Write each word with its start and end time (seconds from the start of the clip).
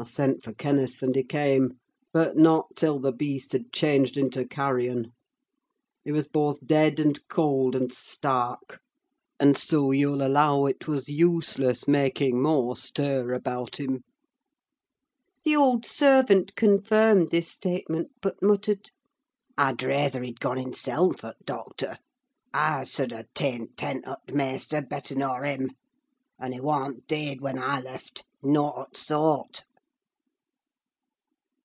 I 0.00 0.04
sent 0.04 0.44
for 0.44 0.52
Kenneth, 0.52 1.02
and 1.02 1.16
he 1.16 1.24
came; 1.24 1.72
but 2.12 2.36
not 2.36 2.76
till 2.76 3.00
the 3.00 3.10
beast 3.10 3.50
had 3.50 3.72
changed 3.72 4.16
into 4.16 4.46
carrion: 4.46 5.10
he 6.04 6.12
was 6.12 6.28
both 6.28 6.64
dead 6.64 7.00
and 7.00 7.18
cold, 7.28 7.74
and 7.74 7.92
stark; 7.92 8.78
and 9.40 9.58
so 9.58 9.90
you'll 9.90 10.24
allow 10.24 10.66
it 10.66 10.86
was 10.86 11.08
useless 11.08 11.88
making 11.88 12.40
more 12.40 12.76
stir 12.76 13.32
about 13.34 13.80
him!" 13.80 14.04
The 15.44 15.56
old 15.56 15.84
servant 15.84 16.54
confirmed 16.54 17.32
this 17.32 17.48
statement, 17.50 18.12
but 18.22 18.40
muttered: 18.40 18.92
"I'd 19.56 19.82
rayther 19.82 20.22
he'd 20.22 20.38
goan 20.38 20.58
hisseln 20.58 21.18
for 21.18 21.32
t' 21.32 21.38
doctor! 21.44 21.98
I 22.54 22.84
sud 22.84 23.10
ha' 23.10 23.24
taen 23.34 23.72
tent 23.76 24.06
o' 24.06 24.14
t' 24.28 24.32
maister 24.32 24.80
better 24.80 25.16
nor 25.16 25.42
him—and 25.42 26.54
he 26.54 26.60
warn't 26.60 27.08
deead 27.08 27.40
when 27.40 27.58
I 27.58 27.80
left, 27.80 28.22
naught 28.44 28.76
o' 28.76 28.86
t' 28.92 28.96
soart!" 29.00 29.64